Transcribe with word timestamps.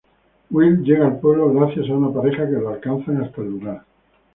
Will 0.49 0.81
llega 0.83 1.05
al 1.05 1.19
pueblo 1.19 1.53
gracias 1.53 1.87
a 1.87 1.93
una 1.93 2.11
pareja 2.11 2.47
que 2.47 2.53
lo 2.53 2.69
alcanzan 2.69 3.21
hasta 3.23 3.41
el 3.43 3.51
lugar. 3.51 3.85